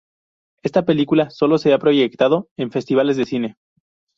[0.63, 3.57] Esta película sólo se ha proyectado en festivales de cine.